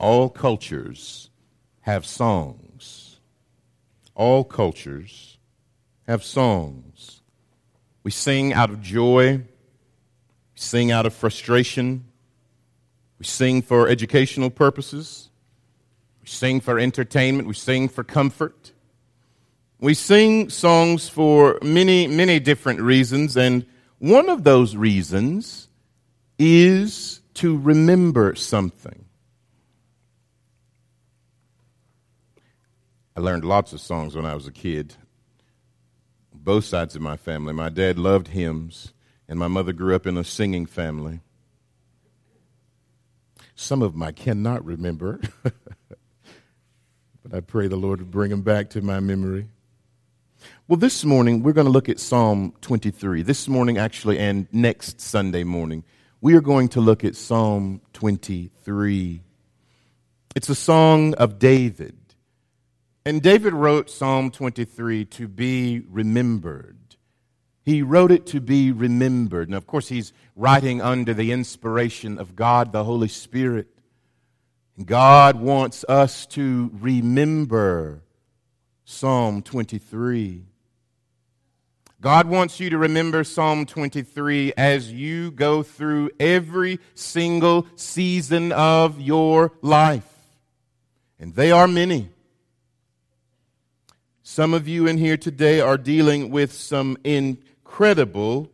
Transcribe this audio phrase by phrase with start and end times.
[0.00, 1.28] All cultures
[1.82, 3.20] have songs.
[4.14, 5.36] All cultures
[6.06, 7.20] have songs.
[8.02, 9.44] We sing out of joy, we
[10.54, 12.06] sing out of frustration,
[13.18, 15.28] we sing for educational purposes,
[16.22, 18.72] we sing for entertainment, we sing for comfort.
[19.80, 23.66] We sing songs for many, many different reasons, and
[23.98, 25.68] one of those reasons
[26.38, 29.04] is to remember something.
[33.20, 34.94] I learned lots of songs when I was a kid.
[36.32, 37.52] Both sides of my family.
[37.52, 38.94] My dad loved hymns,
[39.28, 41.20] and my mother grew up in a singing family.
[43.54, 45.54] Some of them I cannot remember, but
[47.30, 49.48] I pray the Lord would bring them back to my memory.
[50.66, 53.20] Well, this morning we're going to look at Psalm 23.
[53.20, 55.84] This morning, actually, and next Sunday morning,
[56.22, 59.20] we are going to look at Psalm 23.
[60.34, 61.96] It's a song of David.
[63.04, 66.76] And David wrote Psalm 23 to be remembered.
[67.62, 69.48] He wrote it to be remembered.
[69.48, 73.68] And of course, he's writing under the inspiration of God, the Holy Spirit.
[74.76, 78.02] And God wants us to remember
[78.84, 80.44] Psalm 23.
[82.00, 89.00] God wants you to remember Psalm 23 as you go through every single season of
[89.00, 90.08] your life.
[91.18, 92.08] And they are many.
[94.32, 98.48] Some of you in here today are dealing with some incredible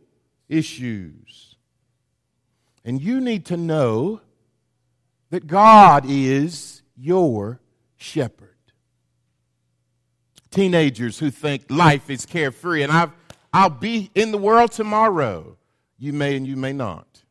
[0.49, 1.55] issues.
[2.83, 4.21] And you need to know
[5.29, 7.59] that God is your
[7.95, 8.55] shepherd
[10.49, 13.11] teenagers who think life is carefree and I've,
[13.53, 15.57] I'll be in the world tomorrow.
[15.99, 17.21] You may and you may not.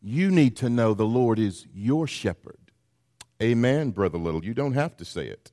[0.00, 2.72] You need to know the Lord is your shepherd.
[3.42, 4.42] Amen, Brother Little.
[4.42, 5.52] You don't have to say it.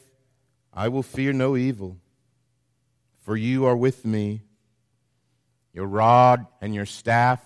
[0.73, 1.97] I will fear no evil,
[3.21, 4.41] for you are with me.
[5.73, 7.41] Your rod and your staff,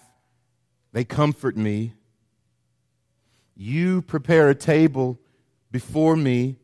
[0.92, 1.94] they comfort me.
[3.56, 5.20] You prepare a table
[5.72, 6.58] before me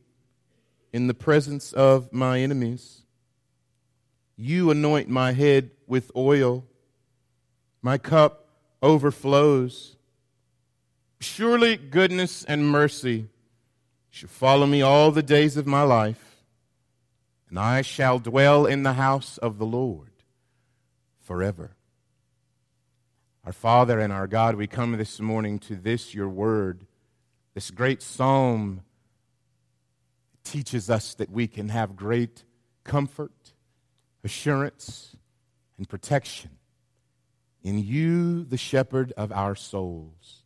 [0.94, 3.02] in the presence of my enemies.
[4.36, 6.66] You anoint my head with oil,
[7.82, 8.48] my cup
[8.82, 9.96] overflows.
[11.20, 13.28] Surely goodness and mercy
[14.10, 16.31] shall follow me all the days of my life,
[17.52, 20.14] and I shall dwell in the house of the Lord
[21.20, 21.76] forever.
[23.46, 26.88] Our Father and our God, we come this morning to this, your word,
[27.54, 28.82] this great psalm
[30.46, 32.46] teaches us that we can have great
[32.86, 33.54] comfort,
[34.24, 35.18] assurance,
[35.78, 36.52] and protection
[37.64, 40.44] in you, the shepherd of our souls.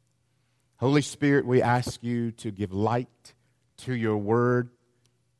[0.77, 3.35] Holy Spirit, we ask you to give light
[3.77, 4.71] to your word,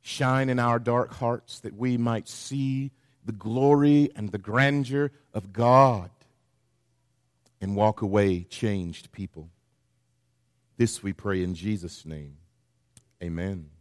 [0.08, 2.92] shine in our dark hearts that we might see
[3.26, 6.12] the glory and the grandeur of God
[7.60, 9.50] and walk away changed people.
[10.78, 12.38] This we pray in Jesus' name.
[13.24, 13.72] Amen.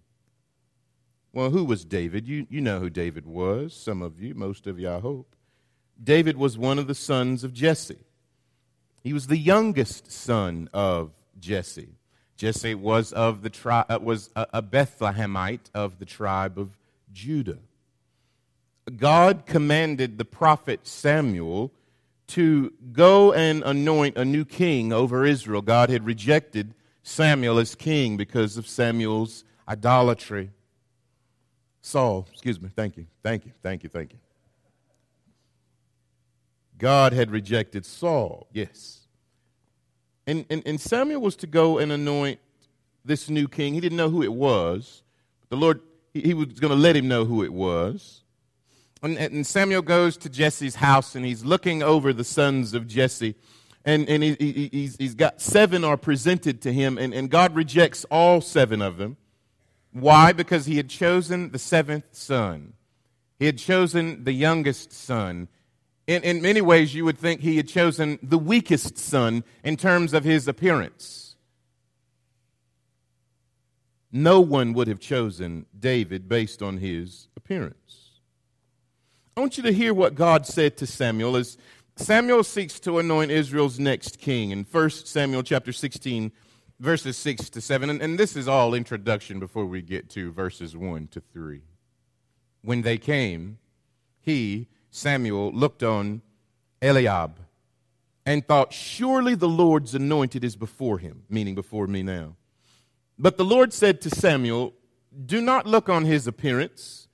[1.34, 2.26] Well, who was David?
[2.26, 5.36] You, you know who David was, some of you, most of you, I hope.
[6.02, 7.98] David was one of the sons of Jesse.
[9.02, 11.98] He was the youngest son of Jesse.
[12.36, 16.76] Jesse was of the tri- uh, was a, a Bethlehemite of the tribe of
[17.12, 17.58] Judah.
[18.96, 21.72] God commanded the prophet Samuel
[22.28, 25.62] to go and anoint a new king over Israel.
[25.62, 30.50] God had rejected Samuel as king because of Samuel's idolatry.
[31.82, 34.18] Saul, excuse me, thank you, thank you, thank you, thank you.
[36.78, 39.03] God had rejected Saul, yes.
[40.26, 42.40] And, and, and Samuel was to go and anoint
[43.04, 43.74] this new king.
[43.74, 45.02] He didn't know who it was.
[45.50, 45.80] The Lord,
[46.12, 48.22] he, he was going to let him know who it was.
[49.02, 53.34] And, and, Samuel goes to Jesse's house and he's looking over the sons of Jesse.
[53.84, 57.54] And, and he, he, he's, he's got seven are presented to him, and, and God
[57.54, 59.18] rejects all seven of them.
[59.92, 60.32] Why?
[60.32, 62.72] Because he had chosen the seventh son.
[63.38, 65.48] He had chosen the youngest son.
[66.06, 70.12] In, in many ways, you would think he had chosen the weakest son in terms
[70.12, 71.36] of his appearance.
[74.12, 78.20] No one would have chosen David based on his appearance.
[79.36, 81.58] I want you to hear what God said to Samuel as
[81.96, 86.32] Samuel seeks to anoint Israel's next king in 1 Samuel chapter 16,
[86.80, 87.88] verses 6 to 7.
[87.88, 91.62] And, and this is all introduction before we get to verses 1 to 3.
[92.62, 93.58] When they came,
[94.20, 96.22] he, Samuel, looked on
[96.80, 97.40] Eliab
[98.24, 102.36] and thought, Surely the Lord's anointed is before him, meaning before me now.
[103.18, 104.72] But the Lord said to Samuel,
[105.26, 107.08] Do not look on his appearance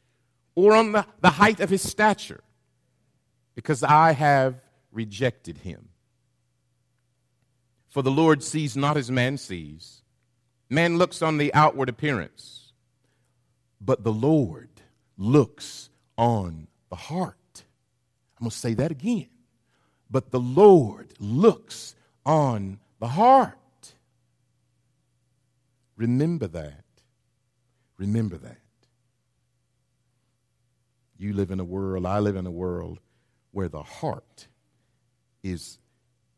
[0.55, 2.45] or on the, the height of his stature,
[3.55, 4.61] because I have
[4.93, 5.89] rejected him.
[7.89, 10.03] For the Lord sees not as man sees.
[10.69, 12.73] Man looks on the outward appearance,
[13.81, 14.69] but the Lord
[15.17, 15.89] looks
[16.19, 17.40] on the heart.
[18.41, 19.29] I'm going to say that again.
[20.11, 21.95] But the Lord looks
[22.25, 23.57] on the heart.
[25.97, 26.85] Remember that.
[27.99, 28.57] Remember that.
[31.19, 32.99] You live in a world, I live in a world
[33.51, 34.49] where the heart
[35.43, 35.79] is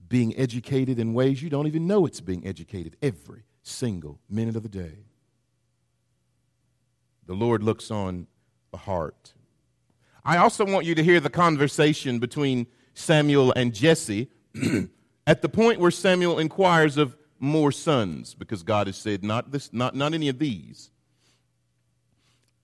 [0.09, 4.65] being educated in ways you don't even know it's being educated every single minute of
[4.65, 5.05] the day.
[7.27, 8.27] The Lord looks on
[8.73, 9.35] the heart.
[10.25, 14.29] I also want you to hear the conversation between Samuel and Jesse
[15.27, 19.73] at the point where Samuel inquires of more sons, because God has said, not, this,
[19.73, 20.91] not, not any of these.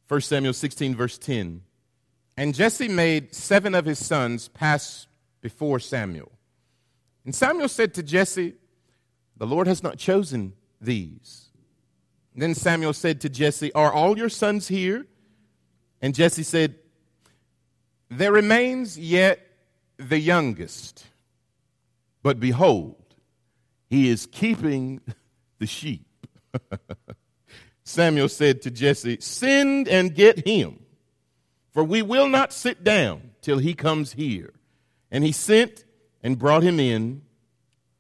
[0.07, 1.63] 1 Samuel 16, verse 10.
[2.37, 5.09] And Jesse made seven of his sons pass
[5.41, 6.31] before Samuel.
[7.25, 8.55] And Samuel said to Jesse,
[9.37, 11.47] The Lord has not chosen these.
[12.37, 15.07] Then Samuel said to Jesse, Are all your sons here?
[16.01, 16.77] And Jesse said,
[18.11, 19.41] There remains yet
[19.99, 21.07] the youngest,
[22.23, 22.97] but behold,
[23.89, 25.01] he is keeping
[25.59, 26.07] the sheep.
[27.85, 30.81] Samuel said to Jesse, Send and get him
[31.79, 34.53] for we will not sit down till he comes here.
[35.13, 35.85] And he sent
[36.25, 37.23] and brought him in.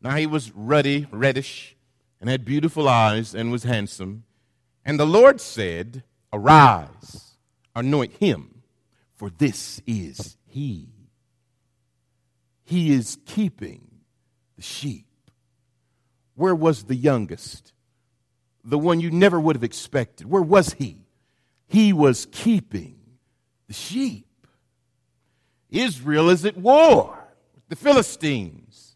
[0.01, 1.77] Now he was ruddy, reddish,
[2.21, 4.25] and had beautiful eyes, and was handsome.
[4.85, 6.03] And the Lord said,
[6.33, 7.37] Arise,
[7.77, 8.58] anoint him,
[9.19, 10.88] for this is he.
[12.65, 13.82] He is keeping
[14.56, 15.06] the sheep.
[16.37, 17.73] Where was the youngest?
[18.62, 20.31] The one you never would have expected.
[20.31, 21.09] Where was he?
[21.67, 22.97] He was keeping
[23.67, 24.47] the sheep.
[25.69, 27.19] Israel is at war
[27.56, 28.94] with the Philistines.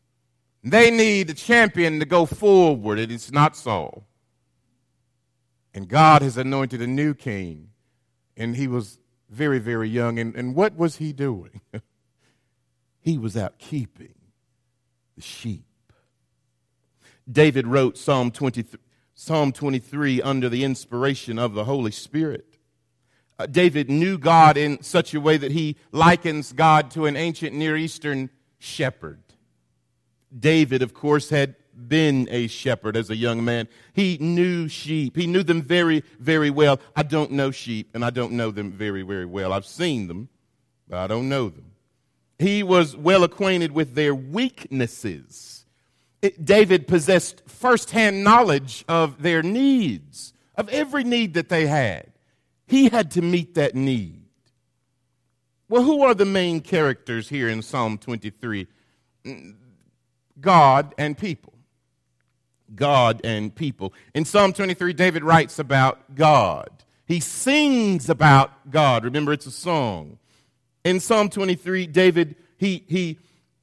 [0.62, 4.06] They need a champion to go forward, and it's not Saul.
[5.74, 7.70] And God has anointed a new king,
[8.36, 8.98] and he was
[9.32, 10.18] very, very young.
[10.18, 11.60] And, and what was he doing?
[13.00, 14.14] he was out keeping
[15.16, 15.64] the sheep.
[17.30, 18.78] David wrote Psalm 23,
[19.14, 22.58] Psalm 23 under the inspiration of the Holy Spirit.
[23.38, 27.54] Uh, David knew God in such a way that he likens God to an ancient
[27.54, 29.22] Near Eastern shepherd.
[30.36, 31.56] David, of course, had
[31.88, 33.68] been a shepherd as a young man.
[33.92, 35.16] He knew sheep.
[35.16, 36.80] He knew them very, very well.
[36.94, 39.52] I don't know sheep, and I don't know them very, very well.
[39.52, 40.28] I've seen them,
[40.88, 41.72] but I don't know them.
[42.38, 45.64] He was well acquainted with their weaknesses.
[46.20, 52.12] It, David possessed firsthand knowledge of their needs, of every need that they had.
[52.66, 54.22] He had to meet that need.
[55.68, 58.66] Well, who are the main characters here in Psalm 23?
[59.24, 59.54] Mm,
[60.40, 61.51] God and people.
[62.74, 63.92] God and people.
[64.14, 66.70] In Psalm 23, David writes about God.
[67.06, 69.04] He sings about God.
[69.04, 70.18] Remember, it's a song.
[70.84, 73.18] In Psalm 23, David, he, he,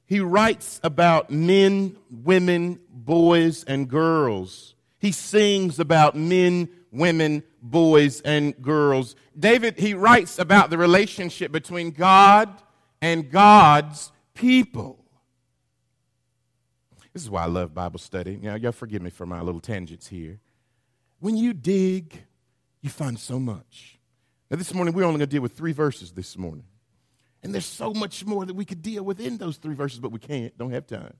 [0.06, 4.74] he writes about men, women, boys, and girls.
[4.98, 9.16] He sings about men, women, boys, and girls.
[9.38, 12.50] David, he writes about the relationship between God
[13.00, 14.99] and God's people.
[17.12, 18.38] This is why I love Bible study.
[18.40, 20.38] Now, y'all forgive me for my little tangents here.
[21.18, 22.22] When you dig,
[22.80, 23.98] you find so much.
[24.50, 26.64] Now, this morning, we're only going to deal with three verses this morning.
[27.42, 30.12] And there's so much more that we could deal with in those three verses, but
[30.12, 31.14] we can't, don't have time.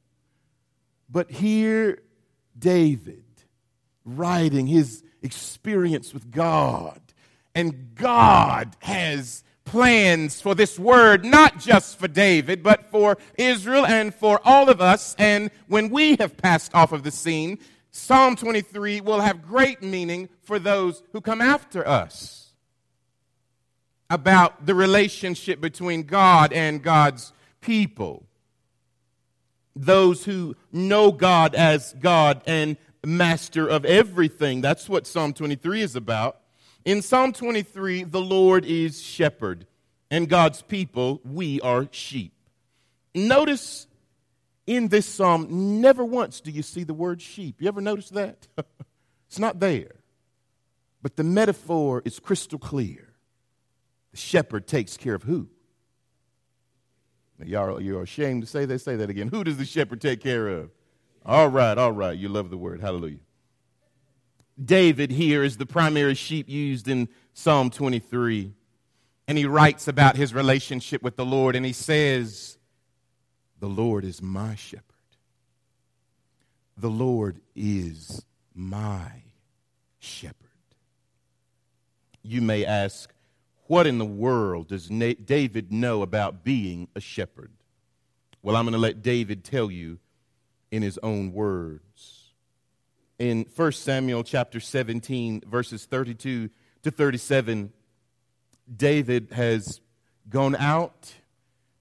[1.08, 2.02] But here,
[2.58, 3.24] David
[4.04, 7.00] writing his experience with God.
[7.54, 14.12] And God has plans for this word, not just for David, but for Israel and
[14.12, 15.14] for all of us.
[15.16, 17.58] And when we have passed off of the scene,
[17.92, 22.48] Psalm 23 will have great meaning for those who come after us
[24.10, 28.26] about the relationship between God and God's people.
[29.76, 34.62] Those who know God as God and master of everything.
[34.62, 36.40] That's what Psalm 23 is about.
[36.84, 39.66] In Psalm 23, the Lord is shepherd,
[40.10, 42.32] and God's people, we are sheep.
[43.14, 43.86] Notice
[44.66, 47.56] in this psalm, never once do you see the word sheep.
[47.60, 48.46] You ever notice that?
[49.28, 49.96] it's not there.
[51.02, 53.14] But the metaphor is crystal clear.
[54.12, 55.48] The shepherd takes care of who?
[57.44, 58.80] Y'all, you're ashamed to say that.
[58.80, 59.28] Say that again.
[59.28, 60.70] Who does the shepherd take care of?
[61.24, 62.16] All right, all right.
[62.16, 62.80] You love the word.
[62.80, 63.18] Hallelujah.
[64.62, 68.52] David here is the primary sheep used in Psalm 23.
[69.28, 72.58] And he writes about his relationship with the Lord, and he says,
[73.60, 74.84] The Lord is my shepherd.
[76.76, 78.24] The Lord is
[78.54, 79.22] my
[80.00, 80.36] shepherd.
[82.22, 83.12] You may ask,
[83.70, 87.52] what in the world does David know about being a shepherd?
[88.42, 90.00] Well, I'm going to let David tell you
[90.72, 92.29] in his own words.
[93.20, 96.48] In 1 Samuel chapter 17, verses 32
[96.82, 97.70] to 37,
[98.74, 99.82] David has
[100.30, 101.12] gone out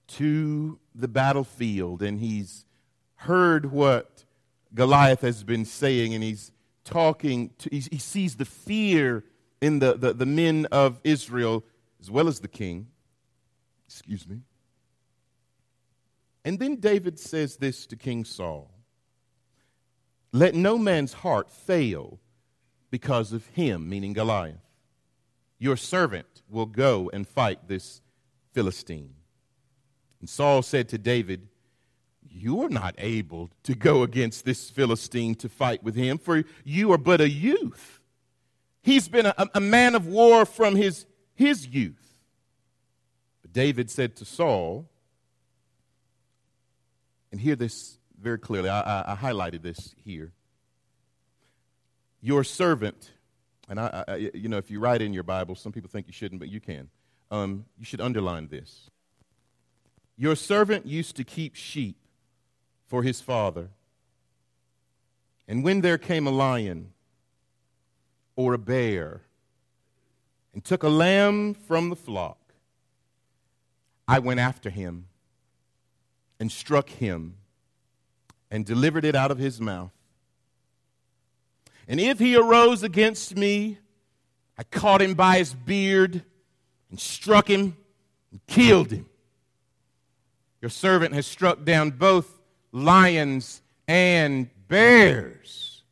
[0.08, 2.66] to the battlefield and he's
[3.14, 4.26] heard what
[4.74, 6.52] Goliath has been saying and he's
[6.84, 9.24] talking, to, he, he sees the fear
[9.62, 11.64] in the, the, the men of Israel
[12.02, 12.88] as well as the king.
[13.88, 14.42] Excuse me.
[16.44, 18.70] And then David says this to King Saul
[20.32, 22.20] Let no man's heart fail
[22.90, 24.56] because of him, meaning Goliath.
[25.58, 28.00] Your servant will go and fight this
[28.52, 29.14] Philistine.
[30.20, 31.48] And Saul said to David,
[32.28, 36.92] You are not able to go against this Philistine to fight with him, for you
[36.92, 38.00] are but a youth.
[38.82, 42.18] He's been a, a man of war from his, his youth.
[43.42, 44.88] But David said to Saul,
[47.30, 48.68] and hear this very clearly.
[48.68, 50.32] I, I, I highlighted this here.
[52.20, 53.10] Your servant,
[53.68, 56.12] and I, I, you know, if you write in your Bible, some people think you
[56.12, 56.90] shouldn't, but you can.
[57.30, 58.90] Um, you should underline this.
[60.16, 61.96] Your servant used to keep sheep
[62.86, 63.70] for his father.
[65.48, 66.92] And when there came a lion
[68.36, 69.22] or a bear
[70.52, 72.36] and took a lamb from the flock,
[74.06, 75.06] I went after him
[76.38, 77.36] and struck him
[78.50, 79.92] and delivered it out of his mouth.
[81.88, 83.78] And if he arose against me,
[84.58, 86.22] I caught him by his beard
[86.90, 87.76] and struck him
[88.30, 89.06] and killed him.
[90.60, 92.40] Your servant has struck down both
[92.70, 95.82] lions and bears.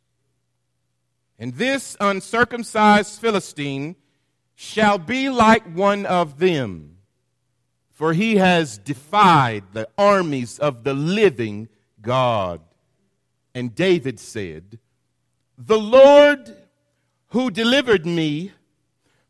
[1.38, 3.96] And this uncircumcised Philistine
[4.54, 6.98] shall be like one of them
[7.98, 11.68] for he has defied the armies of the living
[12.00, 12.60] God.
[13.54, 14.78] And David said,
[15.56, 16.56] The Lord
[17.28, 18.52] who delivered me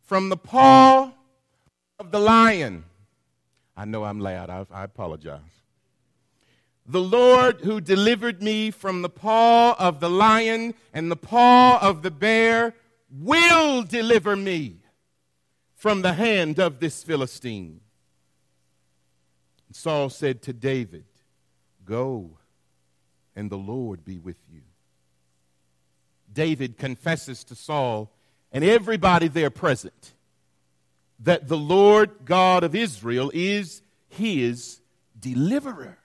[0.00, 1.12] from the paw
[1.98, 2.84] of the lion.
[3.76, 5.40] I know I'm loud, I, I apologize.
[6.86, 12.02] The Lord who delivered me from the paw of the lion and the paw of
[12.02, 12.74] the bear
[13.10, 14.78] will deliver me
[15.74, 17.80] from the hand of this Philistine.
[19.70, 21.04] Saul said to David,
[21.84, 22.37] Go,
[23.38, 24.62] and the Lord be with you.
[26.32, 28.10] David confesses to Saul
[28.50, 30.14] and everybody there present
[31.20, 34.80] that the Lord God of Israel is his
[35.18, 35.98] deliverer.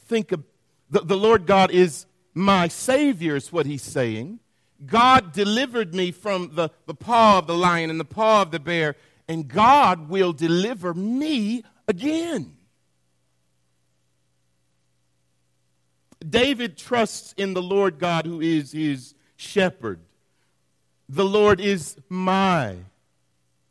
[0.00, 0.42] Think of
[0.90, 4.40] the, the Lord God is my Savior, is what he's saying.
[4.84, 8.58] God delivered me from the, the paw of the lion and the paw of the
[8.58, 8.96] bear
[9.28, 12.56] and God will deliver me again.
[16.28, 20.00] David trusts in the Lord God who is his shepherd.
[21.08, 22.76] The Lord is my,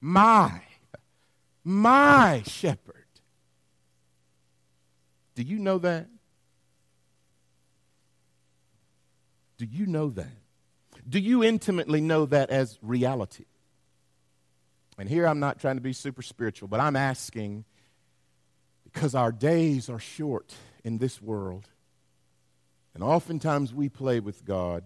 [0.01, 0.61] my,
[1.63, 2.95] my shepherd.
[5.35, 6.07] Do you know that?
[9.57, 10.27] Do you know that?
[11.07, 13.45] Do you intimately know that as reality?
[14.97, 17.63] And here I'm not trying to be super spiritual, but I'm asking
[18.83, 20.53] because our days are short
[20.83, 21.69] in this world.
[22.93, 24.84] And oftentimes we play with God.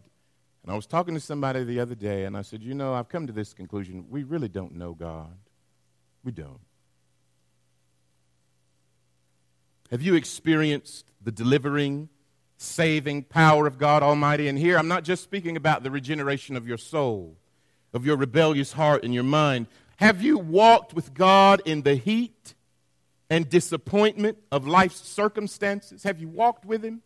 [0.64, 3.10] And I was talking to somebody the other day, and I said, You know, I've
[3.10, 4.06] come to this conclusion.
[4.10, 5.36] We really don't know God.
[6.24, 6.60] We don't.
[9.92, 12.10] Have you experienced the delivering,
[12.58, 14.48] saving power of God Almighty?
[14.48, 17.38] And here I'm not just speaking about the regeneration of your soul,
[17.94, 19.68] of your rebellious heart and your mind,
[19.98, 22.56] have you walked with God in the heat
[23.30, 26.04] and disappointment of life's circumstances?
[26.04, 27.02] Have you walked with Him?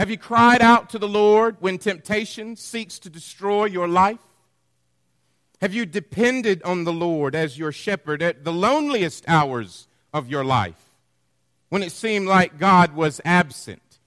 [0.00, 4.22] Have you cried out to the Lord when temptation seeks to destroy your life?
[5.60, 10.42] Have you depended on the Lord as your shepherd at the loneliest hours of your
[10.42, 10.82] life?
[11.68, 13.98] When it seemed like God was absent?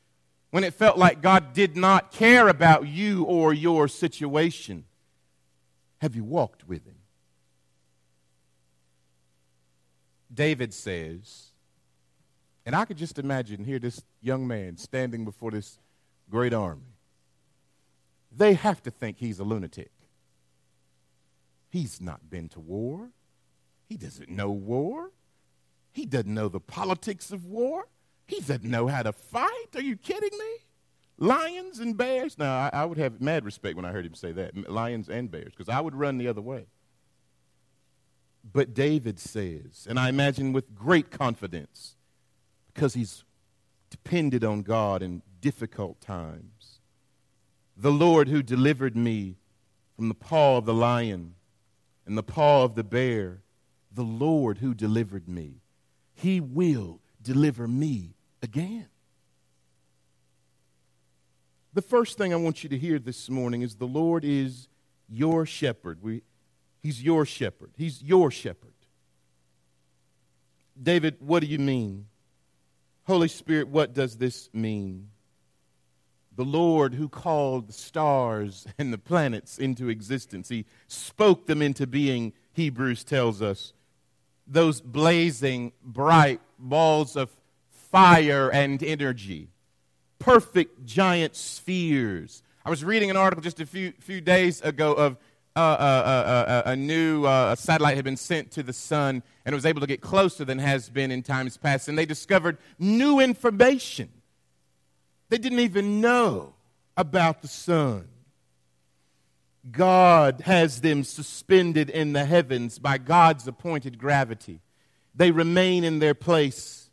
[0.50, 4.86] When it felt like God did not care about you or your situation?
[6.02, 6.98] Have you walked with Him?
[10.34, 11.52] David says,
[12.66, 15.78] and I could just imagine here this young man standing before this
[16.34, 16.96] great army.
[18.36, 19.92] They have to think he's a lunatic.
[21.70, 23.12] He's not been to war.
[23.88, 25.12] He doesn't know war.
[25.92, 27.88] He doesn't know the politics of war.
[28.26, 29.76] He doesn't know how to fight.
[29.76, 30.54] Are you kidding me?
[31.20, 32.40] Lions and bears?
[32.40, 35.30] Now, I, I would have mad respect when I heard him say that lions and
[35.30, 36.66] bears, because I would run the other way.
[38.44, 41.96] But David says, and I imagine with great confidence,
[42.74, 43.24] because he's
[43.92, 46.80] depended on God in difficult times.
[47.76, 49.36] The Lord who delivered me
[49.94, 51.36] from the paw of the lion
[52.06, 53.42] and the paw of the bear,
[53.92, 55.62] the Lord who delivered me.
[56.14, 58.88] He will deliver me again.
[61.74, 64.70] The first thing I want you to hear this morning is the Lord is
[65.10, 66.00] your shepherd.
[66.02, 66.22] We,
[66.82, 67.72] he's your shepherd.
[67.76, 68.72] He's your shepherd.
[70.82, 72.06] David, what do you mean?
[73.04, 75.10] Holy Spirit, what does this mean?
[76.36, 80.50] The Lord who called the stars and the planets into existence.
[80.50, 83.74] He spoke them into being, Hebrews tells us.
[84.46, 87.30] Those blazing, bright balls of
[87.92, 89.50] fire and energy,
[90.20, 92.44] perfect giant spheres.
[92.66, 95.18] I was reading an article just a few, few days ago of
[95.56, 99.54] uh, uh, uh, uh a new uh, satellite had been sent to the sun and
[99.54, 101.88] it was able to get closer than has been in times past.
[101.88, 104.10] And they discovered new information
[105.34, 106.54] they didn't even know
[106.96, 108.08] about the sun.
[109.72, 114.62] God has them suspended in the heavens by God's appointed gravity.
[115.16, 116.92] They remain in their place.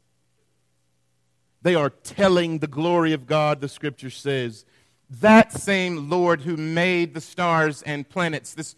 [1.60, 4.64] They are telling the glory of God, the scripture says.
[5.10, 8.74] That same Lord who made the stars and planets, this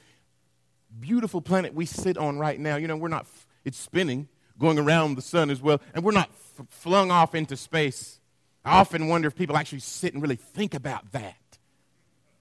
[0.98, 3.28] beautiful planet we sit on right now, you know, we're not,
[3.64, 4.26] it's spinning,
[4.58, 8.18] going around the sun as well, and we're not f- flung off into space.
[8.64, 11.36] I often wonder if people actually sit and really think about that.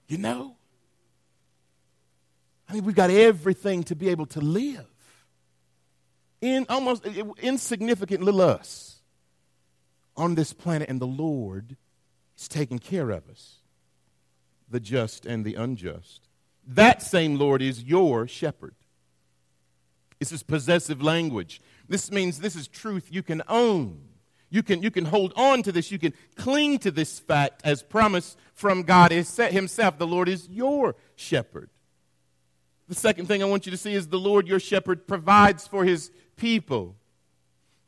[0.08, 0.56] You know?
[2.70, 4.86] I mean, we've got everything to be able to live.
[6.42, 9.02] In almost eh, eh, insignificant little us
[10.16, 11.76] on this planet, and the Lord
[12.38, 13.58] is taking care of us,
[14.70, 16.28] the just and the unjust.
[16.66, 18.76] That same Lord is your shepherd.
[20.20, 21.62] This is possessive language.
[21.90, 24.11] This means this is truth you can own.
[24.52, 25.92] You can, you can hold on to this.
[25.92, 29.98] You can cling to this fact as promised from God Himself.
[29.98, 31.70] The Lord is your shepherd.
[32.90, 35.86] The second thing I want you to see is the Lord, your shepherd, provides for
[35.86, 36.98] His people.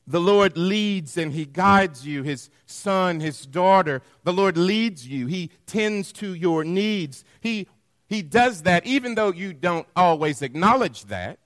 [0.08, 4.02] The Lord leads and He guides you, His son, His daughter.
[4.23, 5.28] The Lord leads you.
[5.28, 7.26] He tends to your needs.
[7.41, 7.67] He,
[8.08, 11.39] he does that even though you don't always acknowledge that.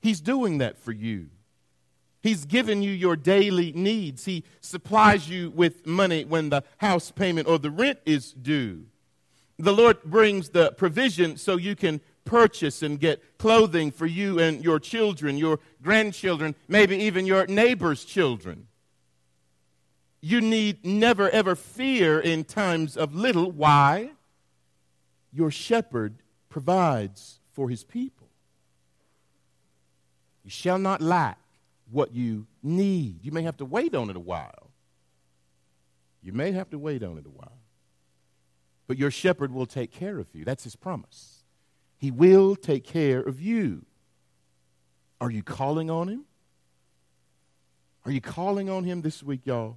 [0.00, 1.30] He's doing that for you.
[2.22, 4.24] He's given you your daily needs.
[4.24, 8.84] He supplies you with money when the house payment or the rent is due.
[9.58, 14.62] The Lord brings the provision so you can purchase and get clothing for you and
[14.62, 18.68] your children, your grandchildren, maybe even your neighbor's children.
[20.20, 23.50] You need never ever fear in times of little.
[23.50, 24.10] Why?
[25.32, 26.14] Your shepherd
[26.48, 28.28] provides for his people.
[30.44, 31.41] You shall not lack
[31.92, 33.24] what you need.
[33.24, 34.70] You may have to wait on it a while.
[36.22, 37.58] You may have to wait on it a while.
[38.86, 40.44] But your shepherd will take care of you.
[40.44, 41.44] That's his promise.
[41.98, 43.84] He will take care of you.
[45.20, 46.24] Are you calling on him?
[48.04, 49.76] Are you calling on him this week, y'all?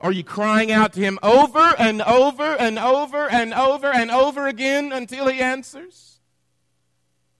[0.00, 4.46] Are you crying out to him over and over and over and over and over
[4.46, 6.20] again until he answers?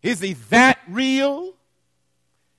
[0.02, 1.54] Is he that real?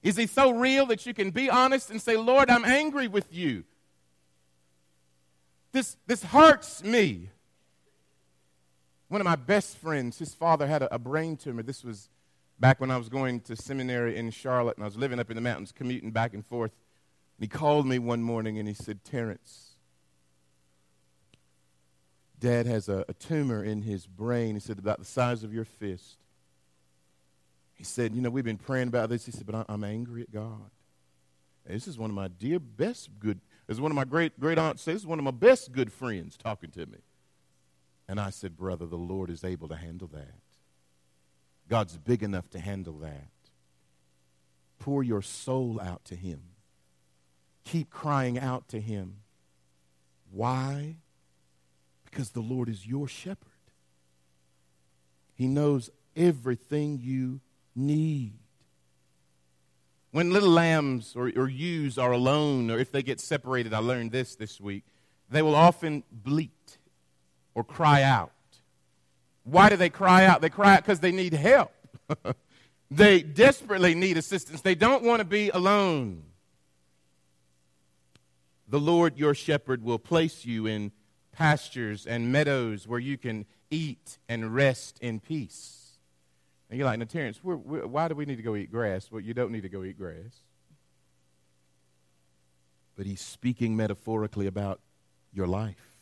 [0.03, 3.33] Is he so real that you can be honest and say, Lord, I'm angry with
[3.33, 3.63] you?
[5.71, 7.29] This, this hurts me.
[9.09, 11.63] One of my best friends, his father had a, a brain tumor.
[11.63, 12.09] This was
[12.59, 15.35] back when I was going to seminary in Charlotte and I was living up in
[15.35, 16.71] the mountains, commuting back and forth.
[17.37, 19.71] And he called me one morning and he said, Terrence,
[22.39, 24.55] Dad has a, a tumor in his brain.
[24.55, 26.20] He said, about the size of your fist.
[27.81, 29.25] He said, You know, we've been praying about this.
[29.25, 30.69] He said, But I'm angry at God.
[31.65, 34.59] And this is one of my dear, best good, is one of my great, great
[34.59, 36.99] aunts, says, this is one of my best good friends talking to me.
[38.07, 40.43] And I said, Brother, the Lord is able to handle that.
[41.69, 43.31] God's big enough to handle that.
[44.77, 46.41] Pour your soul out to Him.
[47.63, 49.15] Keep crying out to Him.
[50.31, 50.97] Why?
[52.05, 53.47] Because the Lord is your shepherd.
[55.33, 57.39] He knows everything you
[57.75, 58.33] need.
[60.11, 64.11] When little lambs or, or ewes are alone, or if they get separated, I learned
[64.11, 64.83] this this week,
[65.29, 66.77] they will often bleat
[67.55, 68.31] or cry out.
[69.43, 70.41] Why do they cry out?
[70.41, 71.71] They cry out because they need help.
[72.91, 74.61] they desperately need assistance.
[74.61, 76.23] They don't want to be alone.
[78.67, 80.91] The Lord your shepherd will place you in
[81.31, 85.80] pastures and meadows where you can eat and rest in peace.
[86.71, 89.11] And you're like, now, Terrence, we're, we're, why do we need to go eat grass?
[89.11, 90.39] Well, you don't need to go eat grass.
[92.95, 94.79] But he's speaking metaphorically about
[95.33, 95.97] your life.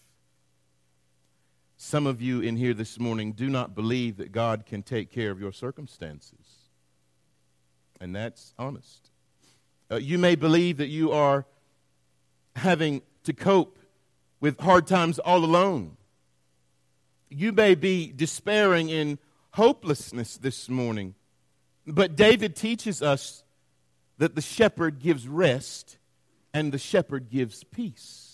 [1.76, 5.32] Some of you in here this morning do not believe that God can take care
[5.32, 6.70] of your circumstances.
[8.00, 9.10] And that's honest.
[9.90, 11.48] Uh, you may believe that you are
[12.56, 13.80] having to cope
[14.40, 15.98] with hard times all alone.
[17.28, 19.18] You may be despairing in
[19.52, 21.16] hopelessness this morning.
[21.86, 23.44] But David teaches us
[24.18, 25.98] that the shepherd gives rest
[26.54, 28.30] and the shepherd gives peace.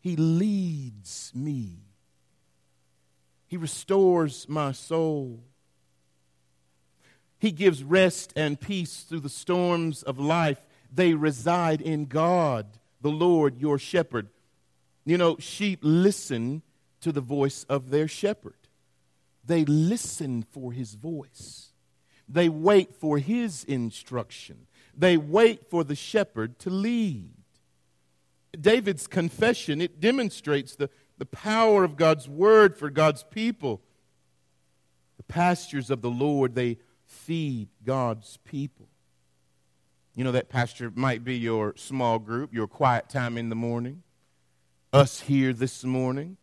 [0.00, 1.78] He leads me,
[3.46, 5.44] He restores my soul.
[7.38, 10.60] He gives rest and peace through the storms of life.
[10.92, 12.66] They reside in God,
[13.00, 14.28] the Lord, your shepherd.
[15.06, 16.60] You know, sheep listen
[17.00, 18.59] to the voice of their shepherd.
[19.44, 21.72] They listen for his voice.
[22.28, 24.66] They wait for his instruction.
[24.96, 27.32] They wait for the shepherd to lead.
[28.58, 33.80] David's confession, it demonstrates the, the power of God's word for God's people.
[35.16, 38.88] The pastures of the Lord, they feed God's people.
[40.14, 44.02] You know, that pasture might be your small group, your quiet time in the morning.
[44.92, 46.36] Us here this morning.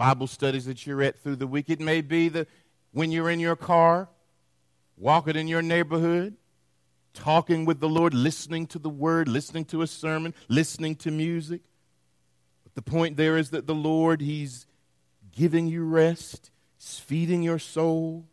[0.00, 1.68] Bible studies that you're at through the week.
[1.68, 2.48] It may be that
[2.90, 4.08] when you're in your car,
[4.96, 6.38] walking in your neighborhood,
[7.12, 11.60] talking with the Lord, listening to the word, listening to a sermon, listening to music.
[12.64, 14.66] But the point there is that the Lord, He's
[15.32, 18.26] giving you rest, He's feeding your soul.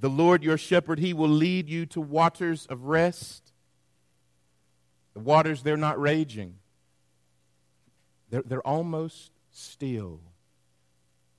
[0.00, 3.52] The Lord, your shepherd, He will lead you to waters of rest.
[5.12, 6.54] The waters, they're not raging,
[8.30, 10.20] they're, they're almost still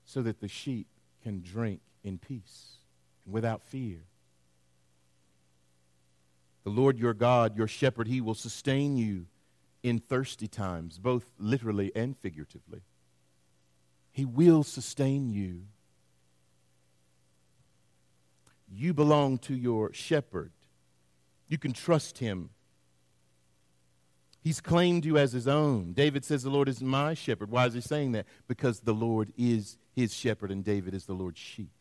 [0.06, 0.88] so that the sheep
[1.24, 2.78] can drink in peace
[3.26, 4.00] and without fear.
[6.64, 9.26] The Lord your God, your shepherd, he will sustain you
[9.82, 12.84] in thirsty times, both literally and figuratively.
[14.12, 15.64] He will sustain you.
[18.72, 20.52] You belong to your shepherd.
[21.48, 22.52] You can trust him
[24.44, 25.94] He's claimed you as his own.
[25.94, 27.50] David says, The Lord is my shepherd.
[27.50, 28.26] Why is he saying that?
[28.48, 31.72] Because the Lord is his shepherd and David is the Lord's sheep.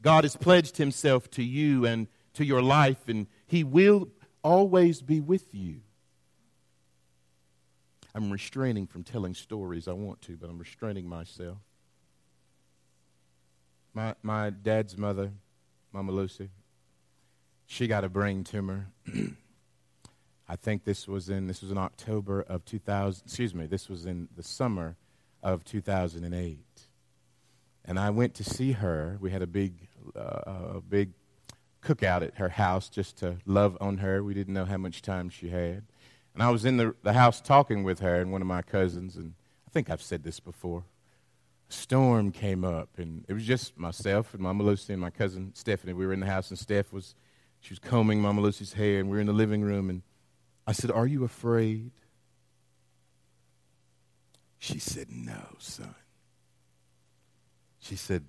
[0.00, 4.08] God has pledged himself to you and to your life, and he will
[4.42, 5.80] always be with you.
[8.14, 9.86] I'm restraining from telling stories.
[9.86, 11.58] I want to, but I'm restraining myself.
[13.92, 15.32] My, my dad's mother,
[15.92, 16.48] Mama Lucy,
[17.66, 18.86] she got a brain tumor.
[20.48, 23.22] I think this was in this was in October of 2000.
[23.26, 24.96] Excuse me, this was in the summer
[25.42, 26.58] of 2008,
[27.84, 29.18] and I went to see her.
[29.20, 31.10] We had a big, uh, big
[31.82, 34.24] cookout at her house just to love on her.
[34.24, 35.84] We didn't know how much time she had,
[36.32, 39.16] and I was in the the house talking with her and one of my cousins,
[39.16, 39.34] and
[39.66, 40.84] I think I've said this before.
[41.68, 45.52] A storm came up, and it was just myself and Mama Lucy and my cousin
[45.54, 45.92] Stephanie.
[45.92, 47.14] We were in the house, and Steph was
[47.60, 50.00] she was combing Mama Lucy's hair, and we were in the living room, and
[50.68, 51.92] I said, Are you afraid?
[54.58, 55.94] She said, No, son.
[57.80, 58.24] She said,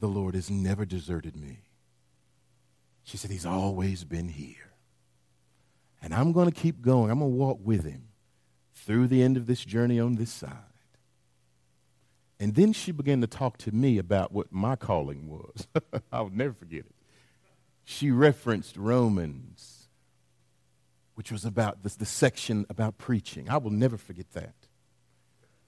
[0.00, 1.58] The Lord has never deserted me.
[3.02, 4.72] She said, He's always been here.
[6.00, 7.10] And I'm going to keep going.
[7.10, 8.04] I'm going to walk with Him
[8.72, 10.56] through the end of this journey on this side.
[12.40, 15.68] And then she began to talk to me about what my calling was.
[16.12, 16.94] I'll never forget it.
[17.84, 19.73] She referenced Romans
[21.14, 23.48] which was about the, the section about preaching.
[23.48, 24.54] I will never forget that.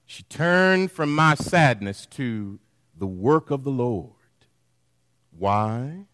[0.05, 2.59] She turned from my sadness to
[2.97, 4.13] the work of the Lord.
[5.37, 6.05] Why?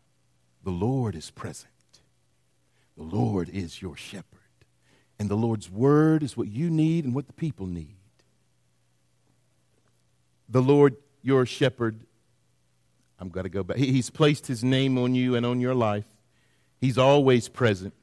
[0.64, 1.70] The Lord is present.
[2.98, 4.26] The Lord is your shepherd.
[5.20, 7.96] And the Lord's word is what you need and what the people need.
[10.50, 12.02] The Lord, your shepherd,
[13.20, 13.78] I'm going to go back.
[13.78, 16.06] He's placed his name on you and on your life.
[16.82, 17.94] He's always present.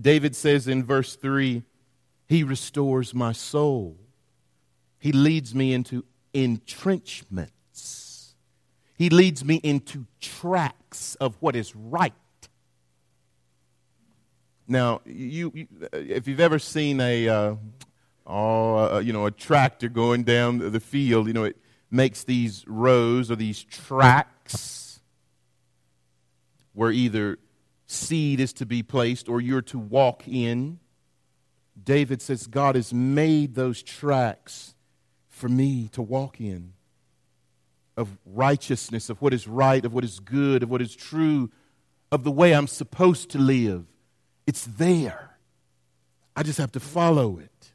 [0.00, 1.62] David says in verse 3
[2.26, 3.96] He restores my soul.
[4.98, 8.34] He leads me into entrenchments.
[8.96, 12.12] He leads me into tracks of what is right.
[14.66, 17.54] Now, you, you if you've ever seen a, uh,
[18.26, 21.56] oh, uh, you know, a tractor going down the field, you know, it
[21.90, 25.00] makes these rows or these tracks
[26.74, 27.38] where either
[27.88, 30.78] seed is to be placed or you're to walk in.
[31.82, 34.74] David says, God has made those tracks
[35.28, 36.74] for me to walk in
[37.96, 41.50] of righteousness, of what is right, of what is good, of what is true,
[42.12, 43.86] of the way I'm supposed to live.
[44.46, 45.36] It's there.
[46.36, 47.72] I just have to follow it.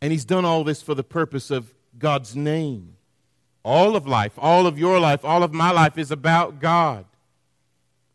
[0.00, 2.96] And he's done all this for the purpose of God's name.
[3.62, 7.04] All of life, all of your life, all of my life is about God.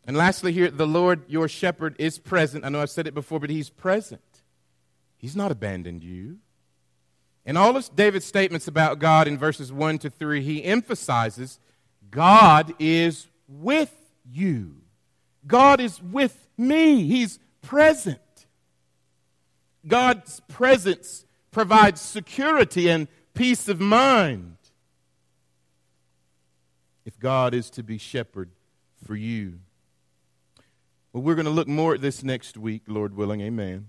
[0.04, 2.64] And lastly, here, the Lord, your shepherd, is present.
[2.64, 4.20] I know I've said it before, but he's present.
[5.16, 6.38] He's not abandoned you.
[7.44, 11.60] In all of David's statements about God in verses 1 to 3, he emphasizes
[12.10, 13.94] God is with
[14.30, 14.76] you.
[15.46, 17.04] God is with me.
[17.04, 18.18] He's present.
[19.86, 24.56] God's presence provides security and peace of mind.
[27.04, 28.50] If God is to be shepherd
[29.04, 29.58] for you.
[31.12, 33.40] Well, we're going to look more at this next week, Lord willing.
[33.40, 33.88] Amen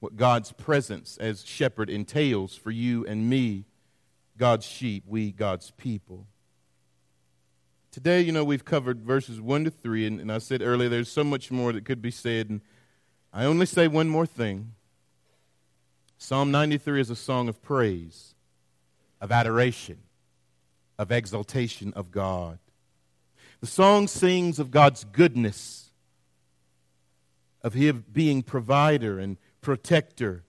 [0.00, 3.66] what God's presence as shepherd entails for you and me,
[4.36, 6.26] God's sheep, we, God's people.
[7.90, 11.10] Today, you know, we've covered verses 1 to 3, and, and I said earlier there's
[11.10, 12.62] so much more that could be said, and
[13.32, 14.72] I only say one more thing.
[16.16, 18.34] Psalm 93 is a song of praise,
[19.20, 19.98] of adoration,
[20.98, 22.58] of exaltation of God.
[23.60, 25.89] The song sings of God's goodness,
[27.62, 30.44] of Him being provider and protector,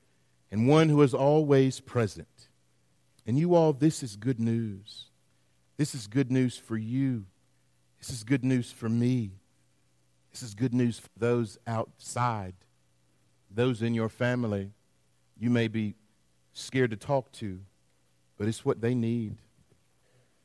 [0.51, 2.49] and one who is always present.
[3.25, 5.05] And you all, this is good news.
[5.77, 7.25] This is good news for you.
[7.99, 9.31] This is good news for me.
[10.31, 12.55] This is good news for those outside,
[13.49, 14.71] those in your family.
[15.37, 15.95] You may be
[16.53, 17.59] scared to talk to,
[18.37, 19.37] but it's what they need.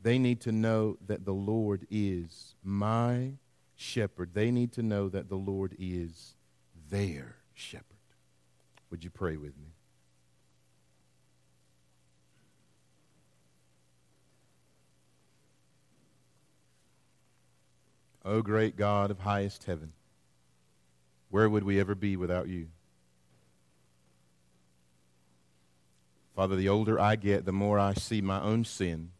[0.00, 3.32] They need to know that the Lord is my
[3.74, 4.30] shepherd.
[4.34, 6.35] They need to know that the Lord is
[6.90, 7.84] their shepherd.
[8.90, 9.72] Would you pray with me?
[18.24, 19.92] O great God of highest heaven,
[21.30, 22.68] where would we ever be without you?
[26.34, 29.12] Father, the older I get, the more I see my own sin.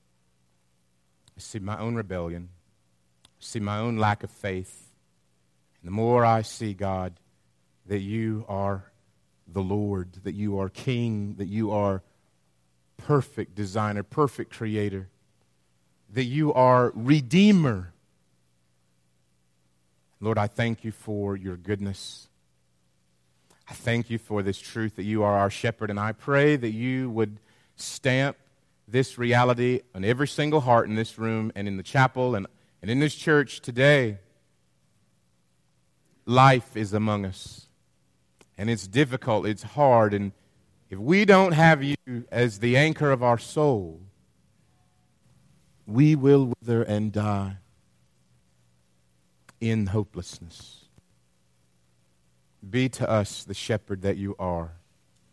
[1.36, 2.50] I see my own rebellion.
[3.24, 4.90] I see my own lack of faith.
[5.80, 7.14] And the more I see, God,
[7.88, 8.90] that you are
[9.46, 12.02] the Lord, that you are King, that you are
[12.96, 15.08] perfect designer, perfect creator,
[16.12, 17.92] that you are Redeemer.
[20.20, 22.28] Lord, I thank you for your goodness.
[23.68, 26.70] I thank you for this truth that you are our shepherd, and I pray that
[26.70, 27.38] you would
[27.76, 28.36] stamp
[28.88, 32.46] this reality on every single heart in this room and in the chapel and,
[32.80, 34.18] and in this church today.
[36.24, 37.65] Life is among us
[38.58, 40.32] and it's difficult, it's hard, and
[40.88, 41.96] if we don't have you
[42.30, 44.00] as the anchor of our soul,
[45.86, 47.56] we will wither and die
[49.60, 50.84] in hopelessness.
[52.68, 54.72] Be to us the shepherd that you are.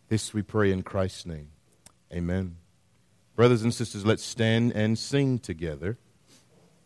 [0.10, 1.50] This we pray in Christ's name.
[2.12, 2.58] Amen.
[3.36, 5.98] Brothers and sisters, let's stand and sing together.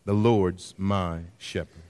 [0.06, 1.87] The Lord's my shepherd.